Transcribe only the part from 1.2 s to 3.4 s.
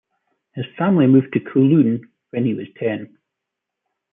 to Kowloon when he was ten.